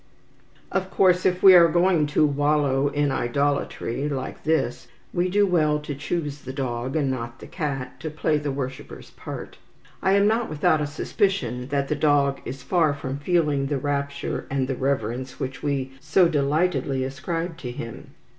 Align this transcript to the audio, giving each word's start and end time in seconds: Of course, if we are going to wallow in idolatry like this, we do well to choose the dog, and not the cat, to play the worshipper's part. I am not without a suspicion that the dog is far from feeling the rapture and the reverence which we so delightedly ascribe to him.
Of 0.71 0.89
course, 0.89 1.27
if 1.27 1.43
we 1.43 1.53
are 1.53 1.67
going 1.67 2.07
to 2.07 2.25
wallow 2.25 2.87
in 2.87 3.11
idolatry 3.11 4.09
like 4.09 4.45
this, 4.45 4.87
we 5.13 5.29
do 5.29 5.45
well 5.45 5.77
to 5.77 5.93
choose 5.93 6.39
the 6.41 6.51
dog, 6.51 6.95
and 6.95 7.11
not 7.11 7.37
the 7.37 7.45
cat, 7.45 7.99
to 7.99 8.09
play 8.09 8.39
the 8.39 8.49
worshipper's 8.49 9.11
part. 9.11 9.59
I 10.01 10.13
am 10.13 10.25
not 10.27 10.49
without 10.49 10.81
a 10.81 10.87
suspicion 10.87 11.67
that 11.67 11.87
the 11.87 11.95
dog 11.95 12.41
is 12.45 12.63
far 12.63 12.95
from 12.95 13.19
feeling 13.19 13.67
the 13.67 13.77
rapture 13.77 14.47
and 14.49 14.67
the 14.67 14.75
reverence 14.75 15.39
which 15.39 15.61
we 15.61 15.91
so 15.99 16.27
delightedly 16.27 17.03
ascribe 17.03 17.55
to 17.59 17.69
him. 17.71 18.15